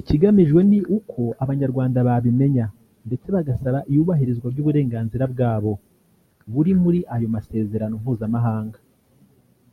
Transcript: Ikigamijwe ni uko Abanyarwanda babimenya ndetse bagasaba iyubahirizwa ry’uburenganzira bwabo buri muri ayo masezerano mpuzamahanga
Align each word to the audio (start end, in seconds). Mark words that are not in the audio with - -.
Ikigamijwe 0.00 0.60
ni 0.70 0.78
uko 0.96 1.20
Abanyarwanda 1.42 2.06
babimenya 2.08 2.66
ndetse 3.06 3.26
bagasaba 3.36 3.78
iyubahirizwa 3.90 4.46
ry’uburenganzira 4.52 5.24
bwabo 5.32 5.72
buri 6.52 6.72
muri 6.82 6.98
ayo 7.14 7.28
masezerano 7.34 7.94
mpuzamahanga 8.02 8.78